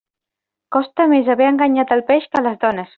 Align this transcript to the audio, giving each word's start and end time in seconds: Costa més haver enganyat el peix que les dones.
Costa 0.77 1.07
més 1.13 1.31
haver 1.35 1.51
enganyat 1.53 1.97
el 1.99 2.05
peix 2.11 2.31
que 2.33 2.47
les 2.49 2.63
dones. 2.67 2.89